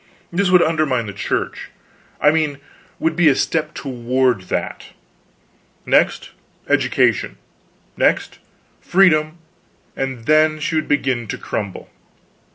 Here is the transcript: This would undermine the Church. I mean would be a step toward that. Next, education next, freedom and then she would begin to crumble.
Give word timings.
This 0.33 0.49
would 0.49 0.63
undermine 0.63 1.05
the 1.05 1.13
Church. 1.13 1.69
I 2.19 2.31
mean 2.31 2.57
would 2.97 3.15
be 3.15 3.29
a 3.29 3.35
step 3.35 3.75
toward 3.75 4.41
that. 4.49 4.87
Next, 5.85 6.31
education 6.67 7.37
next, 7.95 8.39
freedom 8.79 9.37
and 9.95 10.25
then 10.25 10.59
she 10.59 10.73
would 10.73 10.87
begin 10.87 11.27
to 11.27 11.37
crumble. 11.37 11.91